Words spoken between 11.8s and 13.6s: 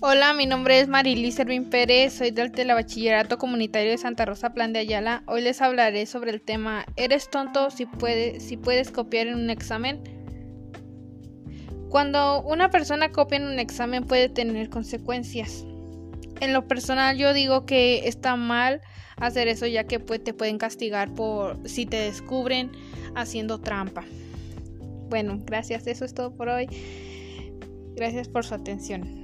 Cuando una persona copia en un